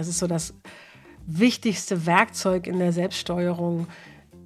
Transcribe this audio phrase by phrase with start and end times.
[0.00, 0.54] Das ist so das
[1.26, 3.86] wichtigste Werkzeug in der Selbststeuerung,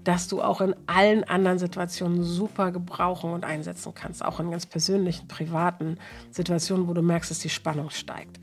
[0.02, 4.24] das du auch in allen anderen Situationen super gebrauchen und einsetzen kannst.
[4.24, 5.98] Auch in ganz persönlichen, privaten
[6.32, 8.40] Situationen, wo du merkst, dass die Spannung steigt.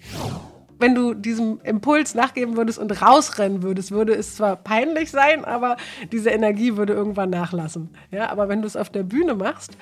[0.80, 5.76] Wenn du diesem Impuls nachgeben würdest und rausrennen würdest, würde es zwar peinlich sein, aber
[6.14, 7.90] diese Energie würde irgendwann nachlassen.
[8.12, 9.76] Ja, aber wenn du es auf der Bühne machst,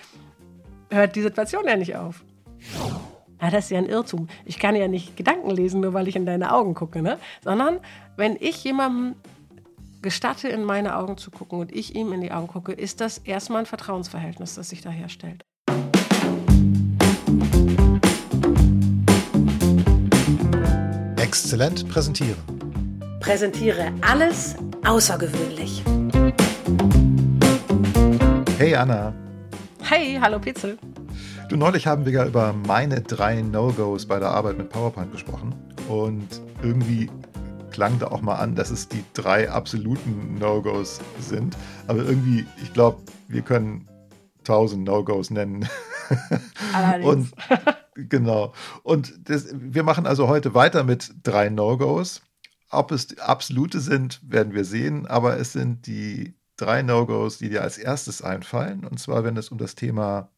[0.90, 2.24] hört die Situation ja nicht auf.
[3.42, 4.28] Ja, das ist ja ein Irrtum.
[4.46, 7.18] Ich kann ja nicht Gedanken lesen, nur weil ich in deine Augen gucke, ne?
[7.42, 7.80] Sondern
[8.18, 9.16] wenn ich jemandem
[10.02, 13.18] gestatte, in meine Augen zu gucken und ich ihm in die Augen gucke, ist das
[13.20, 15.46] erstmal ein Vertrauensverhältnis, das sich da herstellt.
[21.18, 22.38] Exzellent präsentieren.
[23.22, 25.84] Präsentiere alles außergewöhnlich.
[28.58, 29.14] Hey Anna.
[29.82, 30.78] Hey, hallo Pitzel.
[31.50, 35.56] Du, neulich haben wir ja über meine drei No-Gos bei der Arbeit mit PowerPoint gesprochen.
[35.88, 36.28] Und
[36.62, 37.10] irgendwie
[37.72, 41.58] klang da auch mal an, dass es die drei absoluten No-Gos sind.
[41.88, 43.90] Aber irgendwie, ich glaube, wir können
[44.44, 45.68] tausend No-Gos nennen.
[46.72, 47.32] Allerdings.
[47.96, 48.54] Und genau.
[48.84, 52.22] Und das, wir machen also heute weiter mit drei No-Gos.
[52.70, 55.08] Ob es absolute sind, werden wir sehen.
[55.08, 58.86] Aber es sind die drei No-Gos, die dir als erstes einfallen.
[58.86, 60.30] Und zwar, wenn es um das Thema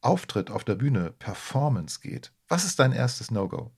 [0.00, 2.32] Auftritt auf der Bühne, Performance geht.
[2.48, 3.70] Was ist dein erstes No-Go?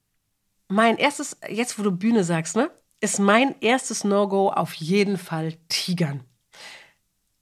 [0.69, 2.71] Mein erstes, jetzt wo du Bühne sagst, ne?
[3.03, 6.21] ist mein erstes No-Go auf jeden Fall Tigern.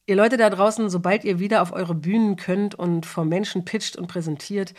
[0.06, 3.94] Ihr Leute da draußen, sobald ihr wieder auf eure Bühnen könnt und vor Menschen pitcht
[3.96, 4.74] und präsentiert,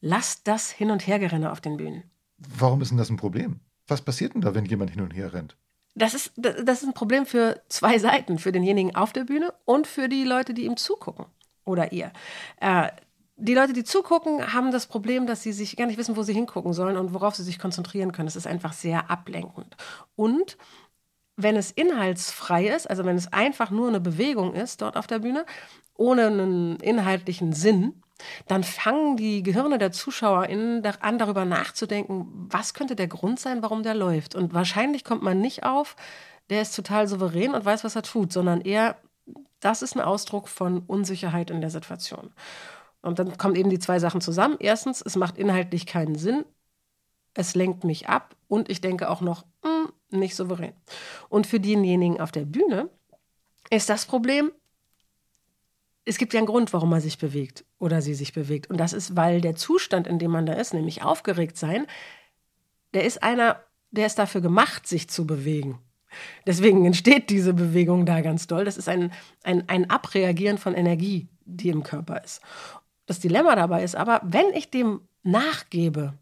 [0.00, 2.04] lasst das Hin- und Hergerenne auf den Bühnen.
[2.36, 3.60] Warum ist denn das ein Problem?
[3.88, 5.56] Was passiert denn da, wenn jemand hin und her rennt?
[5.94, 9.86] Das ist, das ist ein Problem für zwei Seiten, für denjenigen auf der Bühne und
[9.86, 11.24] für die Leute, die ihm zugucken.
[11.64, 12.12] Oder ihr.
[12.60, 12.90] Äh,
[13.36, 16.32] die Leute, die zugucken, haben das Problem, dass sie sich gar nicht wissen, wo sie
[16.32, 18.28] hingucken sollen und worauf sie sich konzentrieren können.
[18.28, 19.76] Es ist einfach sehr ablenkend.
[20.16, 20.56] Und
[21.36, 25.18] wenn es inhaltsfrei ist, also wenn es einfach nur eine Bewegung ist dort auf der
[25.18, 25.44] Bühne,
[25.94, 28.02] ohne einen inhaltlichen Sinn,
[28.48, 33.82] dann fangen die Gehirne der ZuschauerInnen an, darüber nachzudenken, was könnte der Grund sein, warum
[33.82, 34.34] der läuft.
[34.34, 35.96] Und wahrscheinlich kommt man nicht auf,
[36.48, 38.96] der ist total souverän und weiß, was er tut, sondern eher,
[39.60, 42.32] das ist ein Ausdruck von Unsicherheit in der Situation.
[43.06, 44.56] Und dann kommen eben die zwei Sachen zusammen.
[44.58, 46.44] Erstens, es macht inhaltlich keinen Sinn.
[47.34, 49.70] Es lenkt mich ab und ich denke auch noch, mh,
[50.10, 50.72] hm, nicht souverän.
[51.28, 52.88] Und für denjenigen auf der Bühne
[53.70, 54.52] ist das Problem,
[56.04, 58.70] es gibt ja einen Grund, warum man sich bewegt oder sie sich bewegt.
[58.70, 61.86] Und das ist, weil der Zustand, in dem man da ist, nämlich aufgeregt sein,
[62.94, 65.80] der ist einer, der ist dafür gemacht, sich zu bewegen.
[66.46, 68.64] Deswegen entsteht diese Bewegung da ganz doll.
[68.64, 69.12] Das ist ein,
[69.42, 72.40] ein, ein Abreagieren von Energie, die im Körper ist.
[73.06, 76.14] Das Dilemma dabei ist aber, wenn ich dem nachgebe,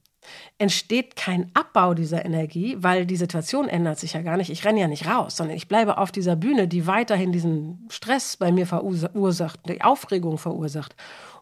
[0.59, 4.51] entsteht kein Abbau dieser Energie, weil die Situation ändert sich ja gar nicht.
[4.51, 8.37] Ich renne ja nicht raus, sondern ich bleibe auf dieser Bühne, die weiterhin diesen Stress
[8.37, 10.95] bei mir verursacht, die Aufregung verursacht.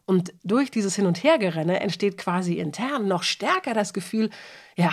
[0.05, 4.31] Und durch dieses Hin- und Hergerenne entsteht quasi intern noch stärker das Gefühl,
[4.77, 4.91] ja,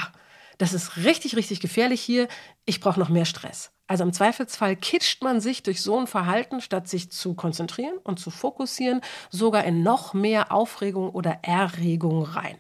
[0.60, 2.28] das ist richtig, richtig gefährlich hier,
[2.66, 3.72] ich brauche noch mehr Stress.
[3.88, 8.20] Also im Zweifelsfall kitscht man sich durch so ein Verhalten, statt sich zu konzentrieren und
[8.20, 12.60] zu fokussieren, sogar in noch mehr Aufregung oder Erregung rein.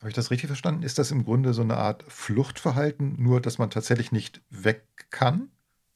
[0.00, 0.82] Habe ich das richtig verstanden?
[0.82, 5.50] Ist das im Grunde so eine Art Fluchtverhalten, nur dass man tatsächlich nicht weg kann?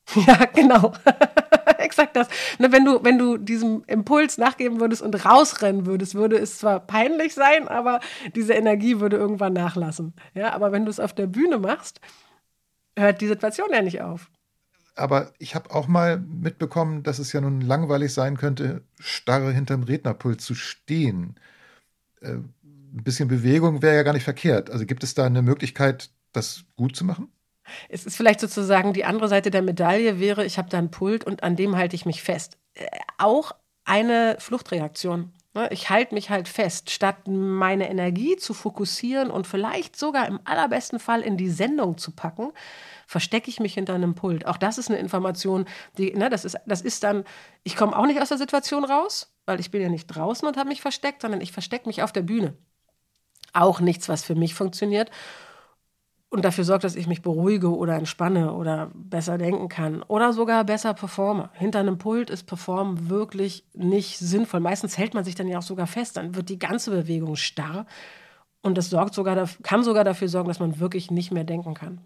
[0.26, 0.92] Ja, genau.
[1.92, 2.28] Exakt das.
[2.58, 6.80] Ne, wenn, du, wenn du diesem Impuls nachgeben würdest und rausrennen würdest, würde es zwar
[6.80, 8.00] peinlich sein, aber
[8.34, 10.14] diese Energie würde irgendwann nachlassen.
[10.32, 12.00] Ja, aber wenn du es auf der Bühne machst,
[12.98, 14.30] hört die Situation ja nicht auf
[14.94, 19.84] aber ich habe auch mal mitbekommen, dass es ja nun langweilig sein könnte, starre hinterm
[19.84, 21.36] Rednerpult zu stehen.
[22.20, 24.70] Äh, ein bisschen Bewegung wäre ja gar nicht verkehrt.
[24.70, 27.32] Also gibt es da eine Möglichkeit, das gut zu machen?
[27.88, 31.24] Es ist vielleicht sozusagen die andere Seite der Medaille wäre, ich habe da einen Pult
[31.24, 32.58] und an dem halte ich mich fest.
[32.74, 32.86] Äh,
[33.18, 33.52] auch
[33.84, 35.32] eine Fluchtreaktion.
[35.54, 35.68] Ne?
[35.70, 40.98] Ich halte mich halt fest, statt meine Energie zu fokussieren und vielleicht sogar im allerbesten
[40.98, 42.52] Fall in die Sendung zu packen,
[43.06, 44.46] verstecke ich mich hinter einem Pult.
[44.46, 45.66] Auch das ist eine Information,
[45.98, 47.24] die, ne, das ist, das ist dann,
[47.64, 50.56] ich komme auch nicht aus der Situation raus, weil ich bin ja nicht draußen und
[50.56, 52.56] habe mich versteckt, sondern ich verstecke mich auf der Bühne.
[53.52, 55.10] Auch nichts, was für mich funktioniert
[56.32, 60.64] und dafür sorgt, dass ich mich beruhige oder entspanne oder besser denken kann oder sogar
[60.64, 61.50] besser performe.
[61.52, 64.60] Hinter einem Pult ist Performen wirklich nicht sinnvoll.
[64.60, 67.84] Meistens hält man sich dann ja auch sogar fest, dann wird die ganze Bewegung starr
[68.62, 72.00] und das sorgt sogar, kann sogar dafür sorgen, dass man wirklich nicht mehr denken kann.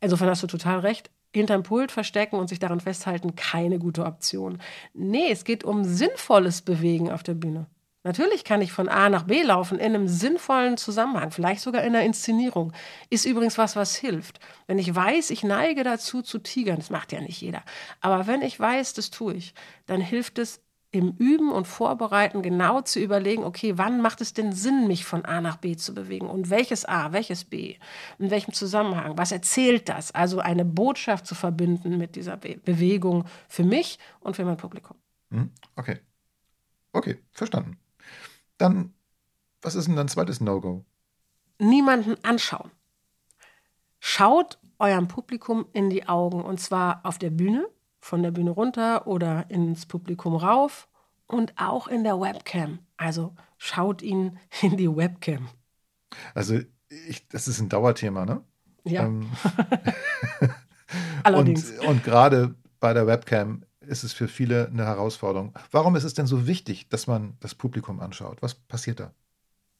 [0.00, 1.10] Insofern hast du total recht.
[1.32, 4.58] Hinterm Pult verstecken und sich daran festhalten, keine gute Option.
[4.92, 7.66] Nee, es geht um sinnvolles Bewegen auf der Bühne.
[8.04, 11.92] Natürlich kann ich von A nach B laufen in einem sinnvollen Zusammenhang, vielleicht sogar in
[11.92, 12.72] der Inszenierung.
[13.10, 14.38] Ist übrigens was, was hilft.
[14.66, 17.62] Wenn ich weiß, ich neige dazu zu tigern, das macht ja nicht jeder,
[18.00, 19.54] aber wenn ich weiß, das tue ich,
[19.86, 20.60] dann hilft es
[20.90, 25.24] im Üben und Vorbereiten genau zu überlegen, okay, wann macht es denn Sinn, mich von
[25.24, 27.76] A nach B zu bewegen und welches A, welches B,
[28.18, 30.12] in welchem Zusammenhang, was erzählt das?
[30.12, 34.96] Also eine Botschaft zu verbinden mit dieser Be Bewegung für mich und für mein Publikum.
[35.30, 35.98] Hm, okay.
[36.92, 37.76] Okay, verstanden.
[38.58, 38.94] Dann,
[39.62, 40.84] was ist denn dein zweites No-Go?
[41.58, 42.70] Niemanden anschauen.
[44.00, 47.68] Schaut eurem Publikum in die Augen und zwar auf der Bühne,
[48.00, 50.88] von der Bühne runter oder ins Publikum rauf
[51.26, 52.78] und auch in der Webcam.
[52.96, 55.48] Also schaut ihn in die Webcam.
[56.34, 58.42] Also ich, das ist ein Dauerthema, ne?
[58.84, 59.04] Ja.
[59.04, 59.30] Ähm,
[61.22, 61.70] Allerdings.
[61.80, 65.54] Und, und gerade bei der Webcam ist es für viele eine Herausforderung.
[65.70, 68.42] Warum ist es denn so wichtig, dass man das Publikum anschaut?
[68.42, 69.12] Was passiert da?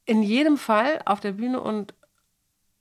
[0.05, 1.93] In jedem Fall auf der Bühne und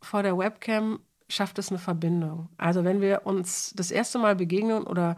[0.01, 2.49] vor der Webcam schafft es eine Verbindung.
[2.57, 5.17] Also wenn wir uns das erste Mal begegnen oder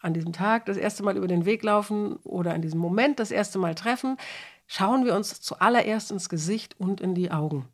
[0.00, 3.30] an diesem Tag das erste Mal über den Weg laufen oder in diesem Moment das
[3.30, 4.16] erste Mal treffen,
[4.66, 7.68] schauen wir uns zuallererst ins Gesicht und in die Augen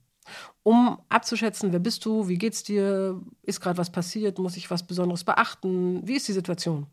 [0.62, 4.86] um abzuschätzen, wer bist du, wie geht's dir, ist gerade was passiert, muss ich was
[4.86, 6.86] Besonderes beachten, wie ist die Situation.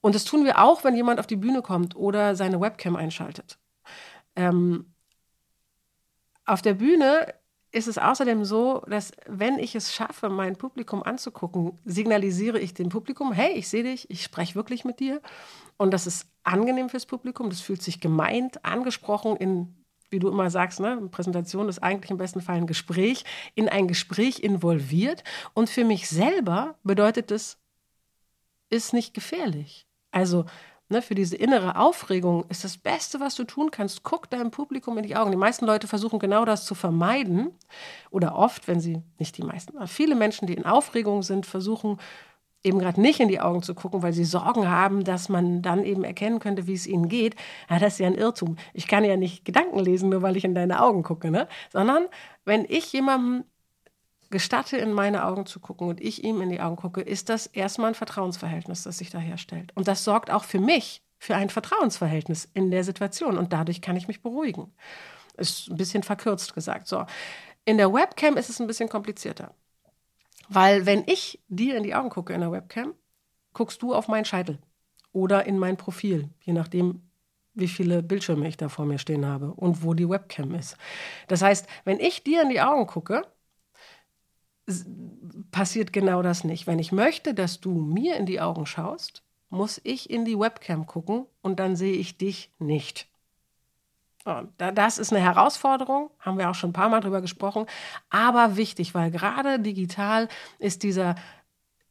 [0.00, 3.58] Und das tun wir auch, wenn jemand auf die Bühne kommt oder seine Webcam einschaltet.
[4.34, 4.92] Ähm,
[6.44, 7.34] auf der Bühne
[7.70, 12.88] ist es außerdem so, dass wenn ich es schaffe, mein Publikum anzugucken, signalisiere ich dem
[12.88, 15.20] Publikum, hey, ich sehe dich, ich spreche wirklich mit dir.
[15.76, 19.83] Und das ist angenehm fürs Publikum, das fühlt sich gemeint, angesprochen in
[20.14, 23.24] wie du immer sagst, ne, Präsentation ist eigentlich im besten Fall ein Gespräch,
[23.54, 25.24] in ein Gespräch involviert.
[25.52, 27.58] Und für mich selber bedeutet es,
[28.70, 29.86] ist nicht gefährlich.
[30.12, 30.46] Also
[30.88, 34.96] ne, für diese innere Aufregung ist das Beste, was du tun kannst, guck deinem Publikum
[34.96, 35.32] in die Augen.
[35.32, 37.50] Die meisten Leute versuchen genau das zu vermeiden.
[38.10, 41.98] Oder oft, wenn sie, nicht die meisten, aber viele Menschen, die in Aufregung sind, versuchen,
[42.64, 45.84] eben gerade nicht in die Augen zu gucken, weil sie Sorgen haben, dass man dann
[45.84, 47.36] eben erkennen könnte, wie es ihnen geht,
[47.70, 48.56] ja, das ist ja ein Irrtum.
[48.72, 51.46] Ich kann ja nicht Gedanken lesen, nur weil ich in deine Augen gucke, ne?
[51.70, 52.06] Sondern
[52.44, 53.44] wenn ich jemandem
[54.30, 57.46] gestatte, in meine Augen zu gucken und ich ihm in die Augen gucke, ist das
[57.46, 59.70] erstmal ein Vertrauensverhältnis, das sich da herstellt.
[59.76, 63.96] Und das sorgt auch für mich für ein Vertrauensverhältnis in der Situation und dadurch kann
[63.96, 64.72] ich mich beruhigen.
[65.36, 66.86] Ist ein bisschen verkürzt gesagt.
[66.86, 67.06] So.
[67.64, 69.54] In der Webcam ist es ein bisschen komplizierter.
[70.48, 72.94] Weil wenn ich dir in die Augen gucke in der Webcam,
[73.52, 74.58] guckst du auf meinen Scheitel
[75.12, 77.02] oder in mein Profil, je nachdem,
[77.54, 80.76] wie viele Bildschirme ich da vor mir stehen habe und wo die Webcam ist.
[81.28, 83.22] Das heißt, wenn ich dir in die Augen gucke,
[85.50, 86.66] passiert genau das nicht.
[86.66, 90.86] Wenn ich möchte, dass du mir in die Augen schaust, muss ich in die Webcam
[90.86, 93.08] gucken und dann sehe ich dich nicht.
[94.56, 97.66] Das ist eine Herausforderung, haben wir auch schon ein paar Mal drüber gesprochen,
[98.08, 100.28] aber wichtig, weil gerade digital
[100.58, 101.14] ist dieser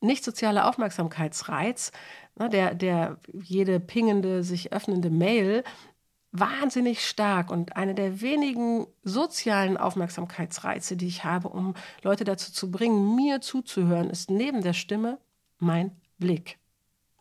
[0.02, 1.92] nicht soziale Aufmerksamkeitsreiz,
[2.36, 5.64] ne, der, der jede pingende, sich öffnende Mail
[6.32, 12.72] wahnsinnig stark und eine der wenigen sozialen Aufmerksamkeitsreize, die ich habe, um Leute dazu zu
[12.72, 15.20] bringen, mir zuzuhören, ist neben der Stimme
[15.60, 16.58] mein Blick,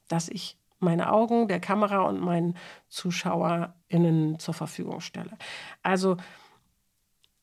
[0.08, 2.56] dass ich meine Augen, der Kamera und meinen
[2.88, 5.36] ZuschauerInnen zur Verfügung stelle.
[5.82, 6.16] Also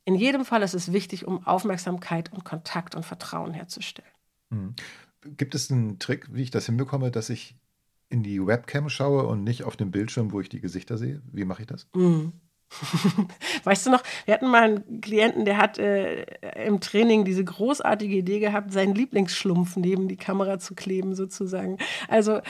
[0.06, 4.10] in jedem Fall ist es wichtig, um Aufmerksamkeit und Kontakt und Vertrauen herzustellen.
[4.50, 4.76] Hm.
[5.38, 7.56] Gibt es einen Trick, wie ich das hinbekomme, dass ich
[8.10, 11.22] in die Webcam schaue und nicht auf dem Bildschirm, wo ich die Gesichter sehe?
[11.32, 11.88] Wie mache ich das?
[11.94, 12.34] Mhm.
[13.64, 16.24] weißt du noch, wir hatten mal einen Klienten, der hat äh,
[16.66, 21.78] im Training diese großartige Idee gehabt, seinen Lieblingsschlumpf neben die Kamera zu kleben, sozusagen.
[22.08, 22.42] Also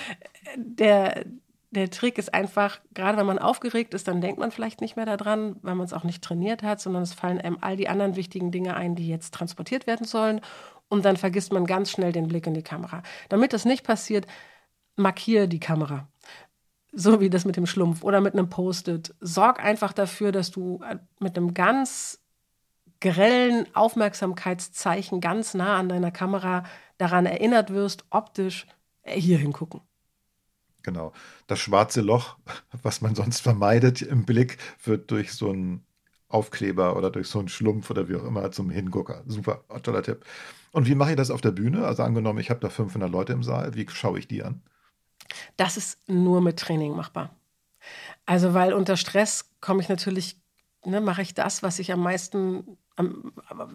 [0.55, 1.25] der,
[1.71, 5.05] der Trick ist einfach, gerade wenn man aufgeregt ist, dann denkt man vielleicht nicht mehr
[5.05, 8.15] daran, weil man es auch nicht trainiert hat, sondern es fallen einem all die anderen
[8.15, 10.41] wichtigen Dinge ein, die jetzt transportiert werden sollen.
[10.87, 13.03] Und dann vergisst man ganz schnell den Blick in die Kamera.
[13.29, 14.25] Damit das nicht passiert,
[14.95, 16.07] markiere die Kamera
[16.91, 19.13] so wie das mit dem Schlumpf oder mit einem Post-it.
[19.19, 22.19] Sorg einfach dafür, dass du äh, mit einem ganz
[22.99, 26.63] grellen Aufmerksamkeitszeichen ganz nah an deiner Kamera
[26.97, 28.67] daran erinnert wirst, optisch
[29.03, 29.81] hier hingucken.
[30.83, 31.13] Genau.
[31.47, 32.37] Das schwarze Loch,
[32.83, 35.85] was man sonst vermeidet im Blick, wird durch so einen
[36.29, 39.23] Aufkleber oder durch so einen Schlumpf oder wie auch immer zum Hingucker.
[39.25, 40.23] Super, toller Tipp.
[40.71, 41.85] Und wie mache ich das auf der Bühne?
[41.85, 44.61] Also angenommen, ich habe da 500 Leute im Saal, wie schaue ich die an?
[45.57, 47.35] Das ist nur mit Training machbar.
[48.25, 50.39] Also, weil unter Stress komme ich natürlich,
[50.85, 52.77] ne, mache ich das, was ich am meisten,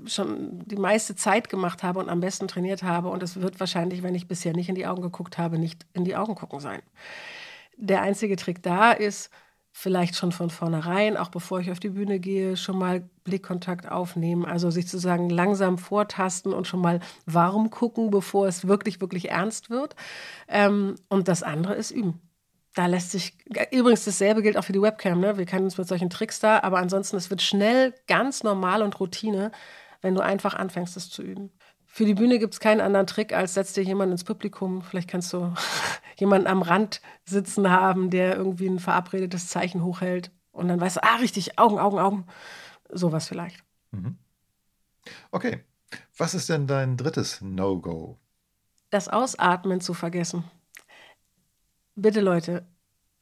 [0.06, 3.08] schon die meiste Zeit gemacht habe und am besten trainiert habe.
[3.08, 6.04] Und es wird wahrscheinlich, wenn ich bisher nicht in die Augen geguckt habe, nicht in
[6.04, 6.82] die Augen gucken sein.
[7.76, 9.30] Der einzige Trick da ist,
[9.76, 14.44] vielleicht schon von vornherein, auch bevor ich auf die Bühne gehe, schon mal Blickkontakt aufnehmen.
[14.44, 19.70] Also sich sozusagen langsam vortasten und schon mal warm gucken, bevor es wirklich, wirklich ernst
[19.70, 19.96] wird.
[20.46, 22.20] Ähm, und das andere ist üben.
[22.74, 23.36] Da lässt sich,
[23.70, 25.38] übrigens dasselbe gilt auch für die Webcam, ne?
[25.38, 28.98] Wir kennen uns mit solchen Tricks da, aber ansonsten, es wird schnell ganz normal und
[28.98, 29.52] Routine,
[30.02, 31.52] wenn du einfach anfängst, es zu üben.
[31.86, 34.82] Für die Bühne gibt es keinen anderen Trick, als setzt dir jemand ins Publikum.
[34.82, 35.54] Vielleicht kannst du
[36.16, 40.32] jemanden am Rand sitzen haben, der irgendwie ein verabredetes Zeichen hochhält.
[40.50, 42.26] Und dann weißt du, ah, richtig, Augen, Augen, Augen.
[42.90, 43.62] Sowas vielleicht.
[43.92, 44.18] Mhm.
[45.30, 45.62] Okay.
[46.16, 48.18] Was ist denn dein drittes No-Go?
[48.90, 50.42] Das Ausatmen zu vergessen.
[51.96, 52.66] Bitte, Leute,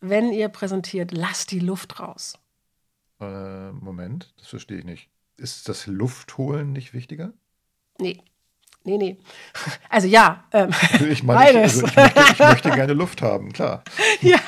[0.00, 2.38] wenn ihr präsentiert, lasst die Luft raus.
[3.20, 5.10] Äh, Moment, das verstehe ich nicht.
[5.36, 7.32] Ist das Luftholen nicht wichtiger?
[7.98, 8.22] Nee.
[8.84, 9.18] Nee, nee.
[9.88, 13.52] Also ja, ähm, also ich, meine, ich, also ich, möchte, ich möchte gerne Luft haben,
[13.52, 13.84] klar.
[14.20, 14.40] ja,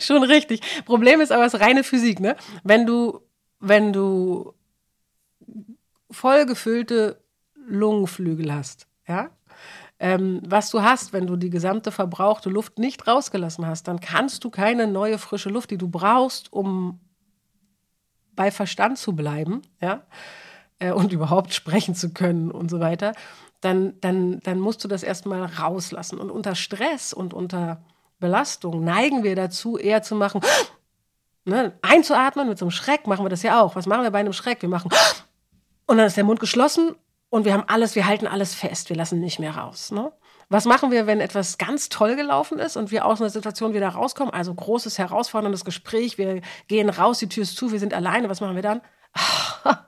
[0.00, 0.60] schon richtig.
[0.84, 2.36] Problem ist aber es ist reine Physik, ne?
[2.62, 3.20] Wenn du,
[3.58, 4.54] wenn du
[6.10, 7.20] vollgefüllte
[7.54, 9.30] Lungenflügel hast, ja,
[10.00, 14.44] ähm, was du hast, wenn du die gesamte verbrauchte Luft nicht rausgelassen hast, dann kannst
[14.44, 17.00] du keine neue frische Luft, die du brauchst, um
[18.32, 20.02] bei Verstand zu bleiben, ja,
[20.78, 23.12] äh, und überhaupt sprechen zu können und so weiter,
[23.60, 26.20] dann, dann, dann musst du das erstmal rauslassen.
[26.20, 27.82] Und unter Stress und unter
[28.20, 30.42] Belastung neigen wir dazu, eher zu machen,
[31.44, 33.74] ne, einzuatmen mit so einem Schreck machen wir das ja auch.
[33.74, 34.62] Was machen wir bei einem Schreck?
[34.62, 34.92] Wir machen
[35.86, 36.94] und dann ist der Mund geschlossen
[37.30, 39.90] und wir haben alles, wir halten alles fest, wir lassen nicht mehr raus.
[39.90, 40.12] Ne?
[40.48, 43.88] Was machen wir, wenn etwas ganz toll gelaufen ist und wir aus einer Situation wieder
[43.88, 44.32] rauskommen?
[44.32, 48.40] Also großes, herausforderndes Gespräch, wir gehen raus, die Tür ist zu, wir sind alleine, was
[48.40, 48.80] machen wir dann?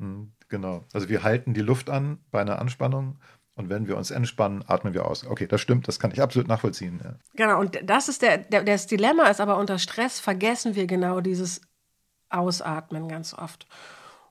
[0.00, 0.32] Hm.
[0.48, 0.84] Genau.
[0.92, 3.18] Also wir halten die Luft an bei einer Anspannung
[3.56, 5.26] und wenn wir uns entspannen, atmen wir aus.
[5.26, 7.00] Okay, das stimmt, das kann ich absolut nachvollziehen.
[7.02, 7.14] Ja.
[7.34, 11.20] Genau, und das ist der, der, das Dilemma ist aber unter Stress vergessen wir genau
[11.20, 11.60] dieses
[12.30, 13.66] Ausatmen ganz oft.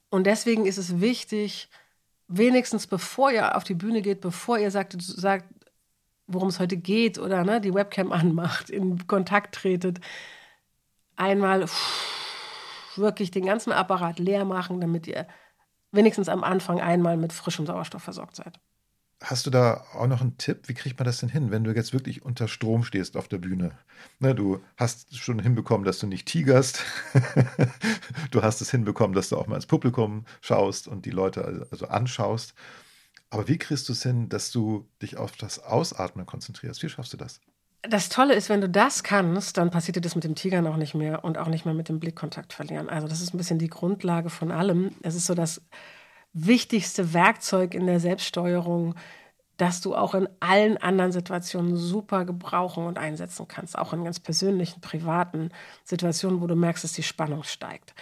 [0.10, 1.70] Und deswegen ist es wichtig,
[2.28, 5.46] wenigstens bevor ihr auf die Bühne geht, bevor ihr sagt, sagt
[6.28, 10.00] worum es heute geht oder ne, die Webcam anmacht, in Kontakt tretet,
[11.16, 11.66] einmal
[12.96, 15.28] wirklich den ganzen Apparat leer machen, damit ihr
[15.92, 18.60] wenigstens am Anfang einmal mit frischem Sauerstoff versorgt seid.
[19.22, 20.68] Hast du da auch noch einen Tipp?
[20.68, 23.38] Wie kriegt man das denn hin, wenn du jetzt wirklich unter Strom stehst auf der
[23.38, 23.72] Bühne?
[24.20, 26.84] Ne, du hast schon hinbekommen, dass du nicht tigerst.
[28.32, 31.88] du hast es hinbekommen, dass du auch mal ins Publikum schaust und die Leute also
[31.88, 32.54] anschaust.
[33.30, 36.84] Aber wie kriegst du es hin, dass du dich auf das Ausatmen konzentrierst?
[36.84, 37.40] Wie schaffst du das?
[37.82, 40.78] Das Tolle ist, wenn du das kannst, dann passiert dir das mit dem Tigern auch
[40.78, 42.90] nicht mehr und auch nicht mehr mit dem Blickkontakt verlieren.
[42.90, 44.96] Also das ist ein bisschen die Grundlage von allem.
[45.02, 45.62] Es ist so das
[46.34, 48.96] wichtigste Werkzeug in der Selbststeuerung,
[49.58, 53.78] das du auch in allen anderen Situationen super gebrauchen und einsetzen kannst.
[53.78, 55.52] Auch in ganz persönlichen, privaten
[55.84, 57.94] Situationen, wo du merkst, dass die Spannung steigt.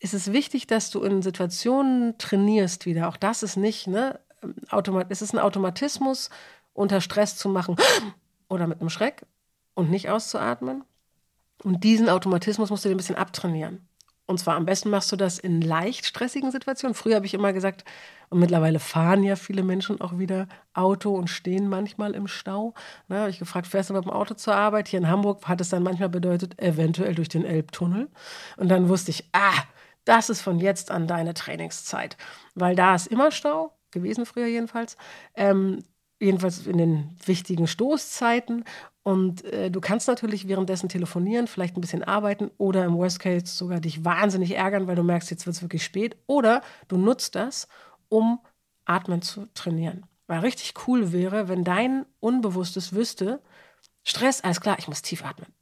[0.00, 3.08] Es ist wichtig, dass du in Situationen trainierst wieder.
[3.08, 4.18] Auch das ist nicht, ne?
[4.70, 6.30] Automat es ist ein Automatismus,
[6.72, 7.76] unter Stress zu machen
[8.48, 9.26] oder mit einem Schreck
[9.74, 10.84] und nicht auszuatmen.
[11.64, 13.87] Und diesen Automatismus musst du dir ein bisschen abtrainieren.
[14.28, 16.94] Und zwar am besten machst du das in leicht stressigen Situationen.
[16.94, 17.84] Früher habe ich immer gesagt,
[18.28, 22.74] und mittlerweile fahren ja viele Menschen auch wieder Auto und stehen manchmal im Stau.
[23.08, 24.86] Da habe ich gefragt, fährst du mit dem Auto zur Arbeit?
[24.88, 28.10] Hier in Hamburg hat es dann manchmal bedeutet, eventuell durch den Elbtunnel.
[28.58, 29.62] Und dann wusste ich, ah,
[30.04, 32.18] das ist von jetzt an deine Trainingszeit.
[32.54, 34.98] Weil da ist immer Stau, gewesen früher jedenfalls.
[35.36, 35.82] Ähm,
[36.20, 38.64] jedenfalls in den wichtigen Stoßzeiten.
[39.02, 43.46] Und äh, du kannst natürlich währenddessen telefonieren, vielleicht ein bisschen arbeiten oder im Worst Case
[43.46, 46.16] sogar dich wahnsinnig ärgern, weil du merkst, jetzt wird es wirklich spät.
[46.26, 47.68] Oder du nutzt das,
[48.08, 48.40] um
[48.84, 50.06] Atmen zu trainieren.
[50.26, 53.40] Weil richtig cool wäre, wenn dein Unbewusstes wüsste,
[54.04, 55.52] Stress, alles klar, ich muss tief atmen.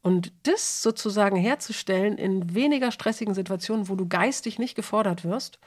[0.00, 5.58] Und das sozusagen herzustellen in weniger stressigen Situationen, wo du geistig nicht gefordert wirst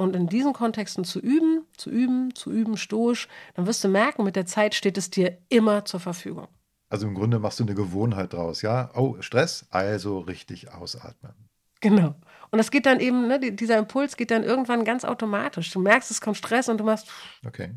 [0.00, 4.24] und in diesen Kontexten zu üben, zu üben, zu üben, stoisch, dann wirst du merken,
[4.24, 6.48] mit der Zeit steht es dir immer zur Verfügung.
[6.88, 8.90] Also im Grunde machst du eine Gewohnheit draus, ja?
[8.94, 11.34] Oh, Stress, also richtig ausatmen.
[11.80, 12.14] Genau.
[12.50, 15.70] Und das geht dann eben, ne, dieser Impuls geht dann irgendwann ganz automatisch.
[15.70, 17.08] Du merkst, es kommt Stress und du machst.
[17.46, 17.74] Okay.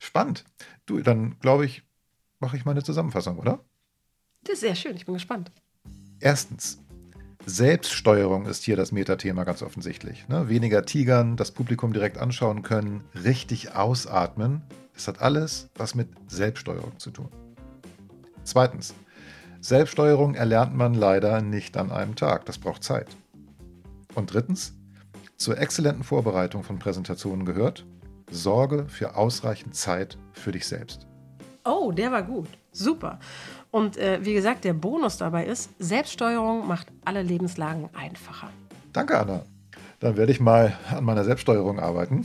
[0.00, 0.44] Spannend.
[0.84, 1.82] Du, dann glaube ich,
[2.40, 3.60] mache ich mal eine Zusammenfassung, oder?
[4.42, 5.52] Das ist sehr schön, ich bin gespannt.
[6.18, 6.80] Erstens,
[7.48, 10.26] Selbststeuerung ist hier das Metathema ganz offensichtlich.
[10.26, 10.48] Ne?
[10.48, 14.62] Weniger tigern, das Publikum direkt anschauen können, richtig ausatmen.
[14.96, 17.28] Es hat alles was mit Selbststeuerung zu tun.
[18.42, 18.94] Zweitens,
[19.60, 22.46] Selbststeuerung erlernt man leider nicht an einem Tag.
[22.46, 23.16] Das braucht Zeit.
[24.16, 24.74] Und drittens,
[25.36, 27.86] zur exzellenten Vorbereitung von Präsentationen gehört,
[28.28, 31.06] sorge für ausreichend Zeit für dich selbst.
[31.64, 32.48] Oh, der war gut.
[32.72, 33.20] Super.
[33.76, 38.48] Und äh, wie gesagt, der Bonus dabei ist, Selbststeuerung macht alle Lebenslagen einfacher.
[38.94, 39.42] Danke, Anna.
[40.00, 42.24] Dann werde ich mal an meiner Selbststeuerung arbeiten.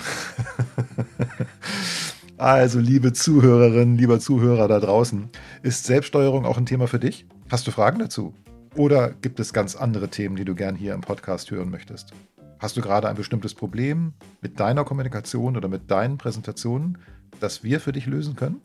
[2.37, 5.27] also, liebe Zuhörerinnen, lieber Zuhörer da draußen,
[5.61, 7.25] ist Selbststeuerung auch ein Thema für dich?
[7.49, 8.33] Hast du Fragen dazu?
[8.77, 12.13] Oder gibt es ganz andere Themen, die du gern hier im Podcast hören möchtest?
[12.59, 16.97] Hast du gerade ein bestimmtes Problem mit deiner Kommunikation oder mit deinen Präsentationen,
[17.41, 18.61] das wir für dich lösen können?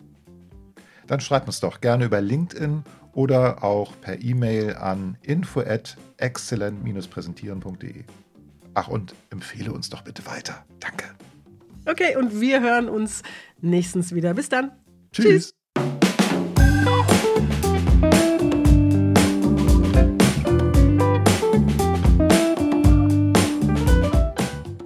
[1.07, 2.83] Dann schreib uns doch gerne über LinkedIn
[3.13, 8.05] oder auch per E-Mail an info at exzellent-präsentieren.de.
[8.75, 10.65] Ach, und empfehle uns doch bitte weiter.
[10.81, 11.05] Danke.
[11.87, 13.23] Okay, und wir hören uns
[13.61, 14.35] nächstens wieder.
[14.35, 14.73] Bis dann.
[15.13, 15.25] Tschüss.
[15.25, 15.55] Tschüss.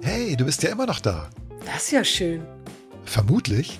[0.01, 1.29] Hey, du bist ja immer noch da.
[1.65, 2.43] Das ist ja schön.
[3.03, 3.79] Vermutlich